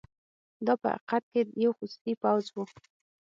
[0.65, 2.63] دا په حقیقت کې یو خصوصي پوځ وو.